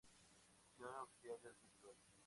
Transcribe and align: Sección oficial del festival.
Sección 0.65 0.95
oficial 1.03 1.37
del 1.43 1.53
festival. 1.61 1.93